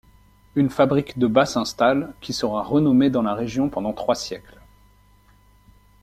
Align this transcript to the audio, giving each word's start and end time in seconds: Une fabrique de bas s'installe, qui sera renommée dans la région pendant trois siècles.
Une 0.55 0.71
fabrique 0.71 1.19
de 1.19 1.27
bas 1.27 1.45
s'installe, 1.45 2.15
qui 2.21 2.33
sera 2.33 2.63
renommée 2.63 3.11
dans 3.11 3.21
la 3.21 3.35
région 3.35 3.69
pendant 3.69 3.93
trois 3.93 4.15
siècles. 4.15 4.59